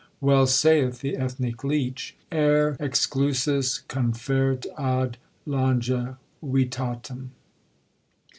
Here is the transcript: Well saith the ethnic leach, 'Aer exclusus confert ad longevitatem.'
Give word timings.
Well 0.19 0.47
saith 0.47 1.01
the 1.01 1.15
ethnic 1.15 1.63
leach, 1.63 2.15
'Aer 2.31 2.75
exclusus 2.79 3.77
confert 3.87 4.65
ad 4.75 5.19
longevitatem.' 5.47 7.29